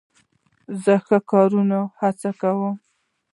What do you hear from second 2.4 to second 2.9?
یم.